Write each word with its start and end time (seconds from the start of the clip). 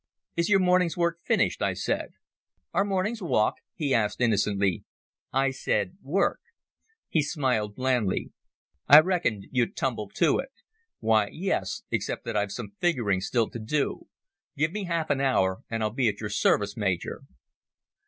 "Is 0.35 0.49
your 0.49 0.57
morning's 0.57 0.97
work 0.97 1.19
finished?" 1.21 1.61
I 1.61 1.75
said. 1.75 2.13
"Our 2.73 2.83
morning's 2.83 3.21
walk?" 3.21 3.57
he 3.75 3.93
asked 3.93 4.19
innocently. 4.19 4.83
"I 5.31 5.51
said 5.51 5.99
'work'." 6.01 6.41
He 7.07 7.21
smiled 7.21 7.75
blandly. 7.75 8.31
"I 8.87 9.01
reckoned 9.01 9.45
you'd 9.51 9.75
tumble 9.75 10.09
to 10.15 10.39
it. 10.39 10.49
Why, 11.01 11.29
yes, 11.31 11.83
except 11.91 12.25
that 12.25 12.35
I've 12.35 12.51
some 12.51 12.71
figuring 12.79 13.21
still 13.21 13.51
to 13.51 13.59
do. 13.59 14.07
Give 14.57 14.71
me 14.71 14.85
half 14.85 15.11
an 15.11 15.21
hour 15.21 15.59
and 15.69 15.83
I'll 15.83 15.91
be 15.91 16.07
at 16.09 16.19
your 16.19 16.31
service, 16.31 16.75
Major." 16.75 17.21